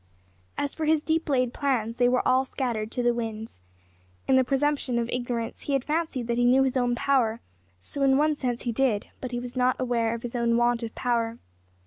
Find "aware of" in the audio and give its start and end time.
9.79-10.23